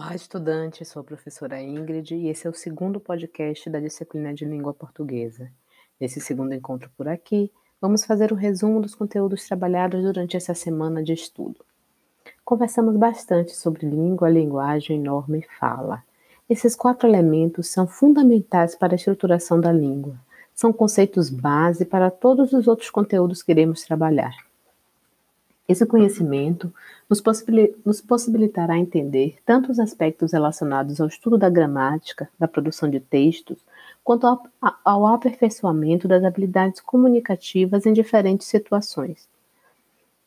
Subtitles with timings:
[0.00, 4.44] Olá, estudante, sou a professora Ingrid e esse é o segundo podcast da disciplina de
[4.44, 5.50] língua portuguesa.
[6.00, 7.50] Nesse segundo encontro por aqui,
[7.80, 11.64] vamos fazer o um resumo dos conteúdos trabalhados durante essa semana de estudo.
[12.44, 16.04] Conversamos bastante sobre língua, linguagem, norma e fala.
[16.48, 20.14] Esses quatro elementos são fundamentais para a estruturação da língua.
[20.54, 24.47] São conceitos base para todos os outros conteúdos que iremos trabalhar.
[25.68, 26.72] Esse conhecimento
[27.10, 27.20] nos,
[28.00, 33.58] possibilitará entender tanto os aspectos relacionados ao estudo da gramática, da produção de textos,
[34.02, 34.26] quanto
[34.82, 39.28] ao aperfeiçoamento das habilidades comunicativas em diferentes situações.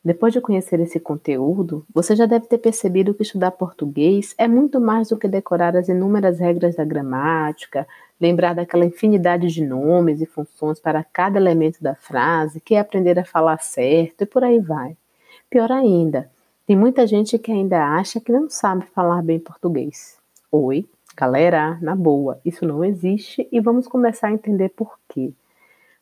[0.05, 4.79] Depois de conhecer esse conteúdo, você já deve ter percebido que estudar português é muito
[4.79, 7.87] mais do que decorar as inúmeras regras da gramática,
[8.19, 13.17] lembrar daquela infinidade de nomes e funções para cada elemento da frase, que é aprender
[13.17, 14.95] a falar certo e por aí vai.
[15.51, 16.31] Pior ainda,
[16.65, 20.17] tem muita gente que ainda acha que não sabe falar bem português.
[20.49, 25.33] Oi, galera, na boa, isso não existe e vamos começar a entender por quê.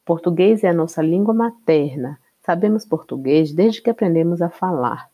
[0.05, 2.19] Português é a nossa língua materna.
[2.45, 5.09] Sabemos português desde que aprendemos a falar.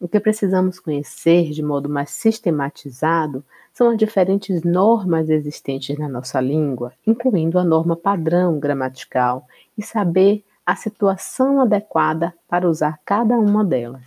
[0.00, 6.40] O que precisamos conhecer de modo mais sistematizado são as diferentes normas existentes na nossa
[6.40, 9.46] língua, incluindo a norma padrão gramatical,
[9.78, 14.02] e saber a situação adequada para usar cada uma delas.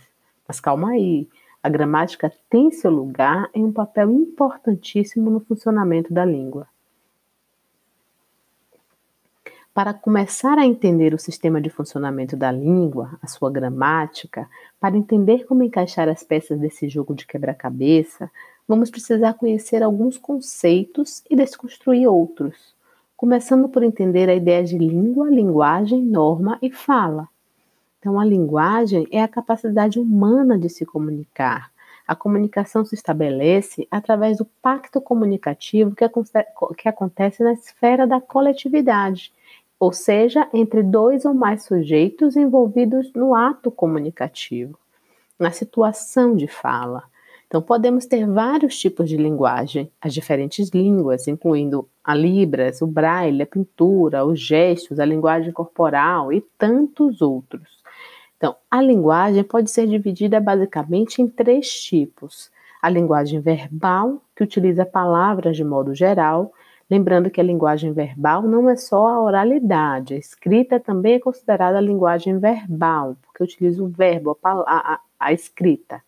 [0.46, 1.26] Mas calma aí,
[1.62, 6.68] a gramática tem seu lugar em um papel importantíssimo no funcionamento da língua.
[9.72, 15.46] Para começar a entender o sistema de funcionamento da língua, a sua gramática, para entender
[15.46, 18.30] como encaixar as peças desse jogo de quebra-cabeça,
[18.68, 22.74] vamos precisar conhecer alguns conceitos e desconstruir outros
[23.20, 27.28] começando por entender a ideia de língua, linguagem, norma e fala.
[27.98, 31.70] Então, a linguagem é a capacidade humana de se comunicar.
[32.08, 36.02] A comunicação se estabelece através do pacto comunicativo que,
[36.78, 39.30] que acontece na esfera da coletividade,
[39.78, 44.78] ou seja, entre dois ou mais sujeitos envolvidos no ato comunicativo,
[45.38, 47.02] na situação de fala.
[47.50, 53.42] Então, podemos ter vários tipos de linguagem, as diferentes línguas, incluindo a Libras, o Braille,
[53.42, 57.68] a pintura, os gestos, a linguagem corporal e tantos outros.
[58.36, 64.86] Então, a linguagem pode ser dividida basicamente em três tipos: a linguagem verbal, que utiliza
[64.86, 66.52] palavras de modo geral,
[66.88, 71.80] lembrando que a linguagem verbal não é só a oralidade, a escrita também é considerada
[71.80, 74.52] linguagem verbal, porque utiliza o verbo, a,
[74.94, 76.00] a, a escrita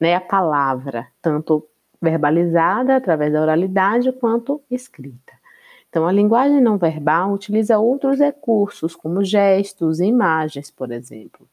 [0.00, 1.66] né, a palavra, tanto
[2.00, 5.38] verbalizada através da oralidade quanto escrita.
[5.88, 11.46] Então, a linguagem não verbal utiliza outros recursos, como gestos e imagens, por exemplo.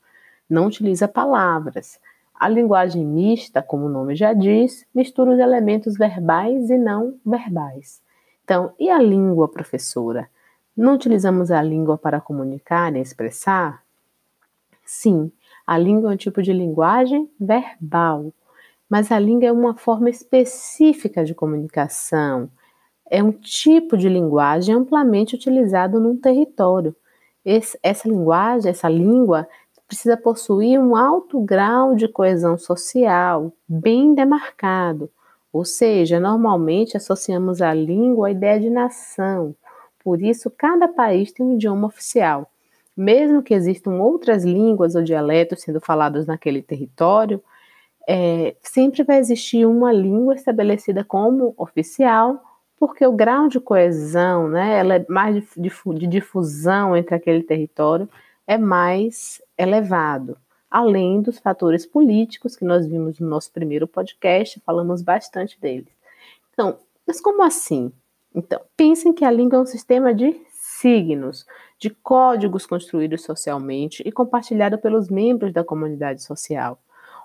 [0.49, 1.99] Não utiliza palavras.
[2.33, 7.99] A linguagem mista, como o nome já diz, mistura os elementos verbais e não verbais.
[8.43, 10.29] Então, e a língua, professora?
[10.75, 13.81] Não utilizamos a língua para comunicar e expressar?
[14.85, 15.31] Sim,
[15.67, 18.33] a língua é um tipo de linguagem verbal,
[18.89, 22.49] mas a língua é uma forma específica de comunicação,
[23.09, 26.95] é um tipo de linguagem amplamente utilizado num território.
[27.43, 29.47] Esse, essa linguagem, essa língua,
[29.87, 35.09] precisa possuir um alto grau de coesão social, bem demarcado.
[35.51, 39.55] Ou seja, normalmente associamos a língua à ideia de nação.
[40.03, 42.49] Por isso, cada país tem um idioma oficial.
[42.97, 47.43] Mesmo que existam outras línguas ou dialetos sendo falados naquele território,
[48.09, 52.41] é, sempre vai existir uma língua estabelecida como oficial,
[52.79, 58.09] porque o grau de coesão, né, ela é mais de, de difusão entre aquele território,
[58.47, 60.37] é mais elevado.
[60.69, 65.91] Além dos fatores políticos que nós vimos no nosso primeiro podcast, falamos bastante deles.
[66.53, 67.91] Então, mas como assim?
[68.33, 70.35] Então, pensem que a língua é um sistema de
[70.79, 71.45] signos,
[71.79, 76.79] de códigos construídos socialmente e compartilhado pelos membros da comunidade social.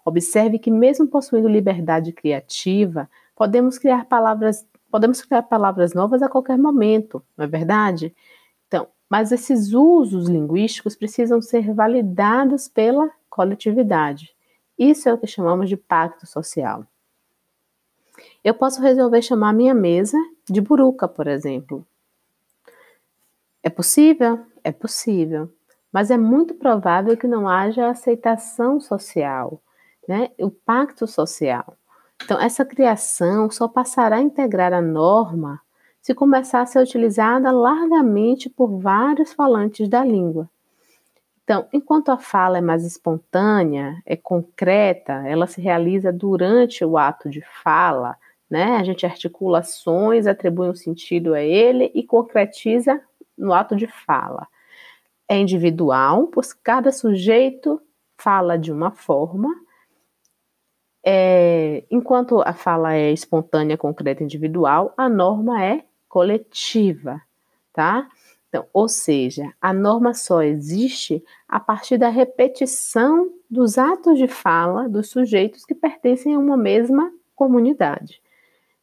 [0.04, 6.58] Observe que mesmo possuindo liberdade criativa, podemos criar palavras, podemos criar palavras novas a qualquer
[6.58, 8.14] momento, não é verdade?
[8.66, 14.34] Então, mas esses usos linguísticos precisam ser validados pela coletividade.
[14.78, 16.84] Isso é o que chamamos de pacto social.
[18.42, 20.18] Eu posso resolver chamar minha mesa
[20.50, 21.86] de buruca, por exemplo.
[23.62, 24.40] É possível?
[24.64, 25.50] É possível.
[25.92, 29.60] Mas é muito provável que não haja aceitação social,
[30.08, 30.30] né?
[30.38, 31.76] o pacto social.
[32.24, 35.60] Então, essa criação só passará a integrar a norma
[36.00, 40.50] se começar a ser utilizada largamente por vários falantes da língua.
[41.44, 47.28] Então, enquanto a fala é mais espontânea, é concreta, ela se realiza durante o ato
[47.28, 48.16] de fala,
[48.50, 48.76] né?
[48.76, 53.00] A gente articula ações, atribui um sentido a ele e concretiza
[53.42, 54.46] no ato de fala.
[55.28, 57.80] É individual, pois cada sujeito
[58.16, 59.48] fala de uma forma,
[61.04, 67.20] é, enquanto a fala é espontânea, concreta, individual, a norma é coletiva,
[67.72, 68.08] tá?
[68.48, 74.88] Então, ou seja, a norma só existe a partir da repetição dos atos de fala
[74.88, 78.22] dos sujeitos que pertencem a uma mesma comunidade.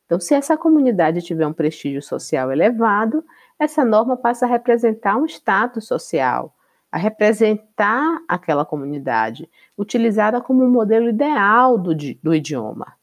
[0.05, 3.23] Então, se essa comunidade tiver um prestígio social elevado,
[3.59, 6.55] essa norma passa a representar um status social,
[6.91, 12.93] a representar aquela comunidade, utilizada como um modelo ideal do, do idioma.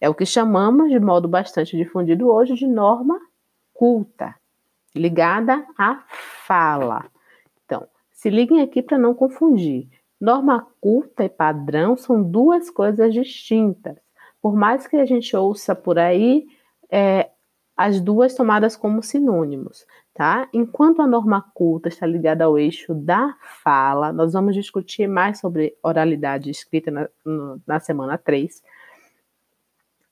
[0.00, 3.20] É o que chamamos, de modo bastante difundido hoje, de norma
[3.72, 4.34] culta,
[4.94, 6.02] ligada à
[6.46, 7.06] fala.
[7.64, 9.88] Então, se liguem aqui para não confundir.
[10.20, 13.96] Norma culta e padrão são duas coisas distintas.
[14.40, 16.46] Por mais que a gente ouça por aí
[16.90, 17.30] é,
[17.76, 20.48] as duas tomadas como sinônimos, tá?
[20.52, 25.76] Enquanto a norma culta está ligada ao eixo da fala, nós vamos discutir mais sobre
[25.82, 28.62] oralidade escrita na, no, na semana 3.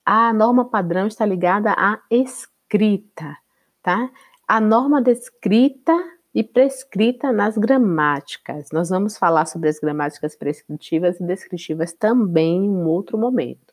[0.05, 3.37] A norma padrão está ligada à escrita,
[3.81, 4.09] tá?
[4.45, 5.93] A norma descrita
[6.35, 8.71] e prescrita nas gramáticas.
[8.73, 13.72] Nós vamos falar sobre as gramáticas prescritivas e descritivas também em um outro momento.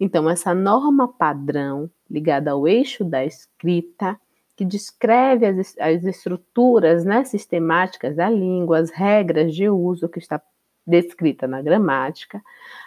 [0.00, 4.18] Então, essa norma padrão, ligada ao eixo da escrita,
[4.56, 10.40] que descreve as, as estruturas né, sistemáticas da língua, as regras de uso que está
[10.86, 12.42] descrita na gramática,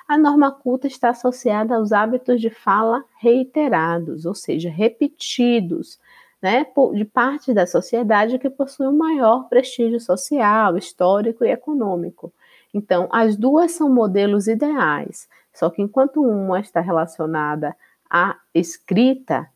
[0.08, 6.00] a norma culta está associada aos hábitos de fala reiterados, ou seja, repetidos,
[6.42, 12.34] né, de parte da sociedade que possui um maior prestígio social, histórico e econômico.
[12.74, 17.76] Então, as duas são modelos ideais, só que enquanto uma está relacionada
[18.10, 19.48] à escrita,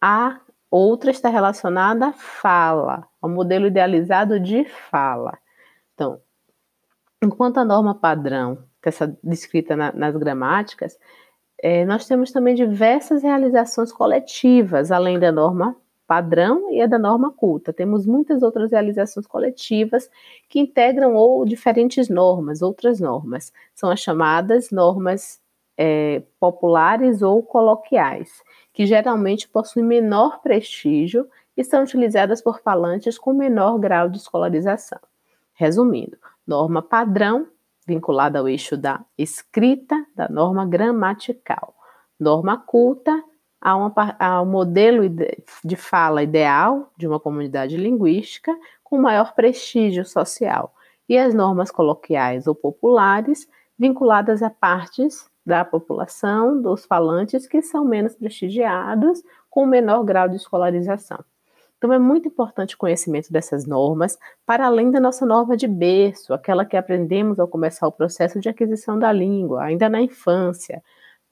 [0.00, 0.40] a
[0.70, 5.38] outra está relacionada à fala, ao modelo idealizado de fala.
[5.94, 6.20] Então,
[7.22, 10.98] enquanto a norma padrão, é essa descrita na, nas gramáticas,
[11.58, 15.76] é, nós temos também diversas realizações coletivas, além da norma
[16.12, 17.72] padrão e a da norma culta.
[17.72, 20.10] Temos muitas outras realizações coletivas
[20.46, 23.50] que integram ou diferentes normas, outras normas.
[23.74, 25.40] São as chamadas normas
[25.74, 28.42] é, populares ou coloquiais,
[28.74, 31.26] que geralmente possuem menor prestígio
[31.56, 35.00] e são utilizadas por falantes com menor grau de escolarização.
[35.54, 37.46] Resumindo, norma padrão,
[37.86, 41.74] vinculada ao eixo da escrita, da norma gramatical.
[42.20, 43.24] Norma culta,
[43.62, 45.08] a, uma, a um modelo
[45.64, 50.74] de fala ideal de uma comunidade linguística com maior prestígio social
[51.08, 53.48] e as normas coloquiais ou populares
[53.78, 60.36] vinculadas a partes da população, dos falantes que são menos prestigiados, com menor grau de
[60.36, 61.18] escolarização.
[61.78, 64.16] Então, é muito importante o conhecimento dessas normas,
[64.46, 68.48] para além da nossa norma de berço, aquela que aprendemos ao começar o processo de
[68.48, 70.80] aquisição da língua, ainda na infância,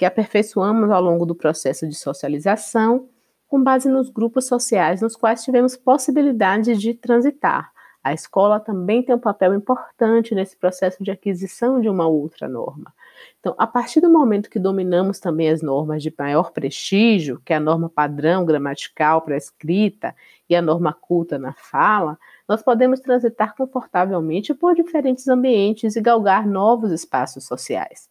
[0.01, 3.11] que aperfeiçoamos ao longo do processo de socialização,
[3.47, 7.71] com base nos grupos sociais nos quais tivemos possibilidade de transitar.
[8.03, 12.95] A escola também tem um papel importante nesse processo de aquisição de uma outra norma.
[13.41, 17.57] Então, a partir do momento que dominamos também as normas de maior prestígio, que é
[17.57, 20.17] a norma padrão gramatical para a escrita
[20.49, 26.47] e a norma culta na fala, nós podemos transitar confortavelmente por diferentes ambientes e galgar
[26.47, 28.09] novos espaços sociais.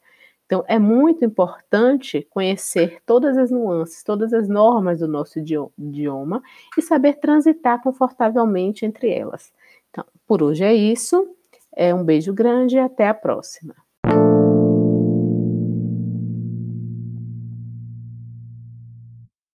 [0.49, 6.41] Então, é muito importante conhecer todas as nuances, todas as normas do nosso idioma
[6.75, 9.53] e saber transitar confortavelmente entre elas.
[9.91, 11.35] Então, por hoje é isso.
[11.71, 13.75] É um beijo grande e até a próxima.